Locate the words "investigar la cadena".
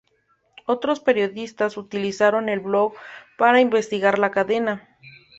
3.61-4.97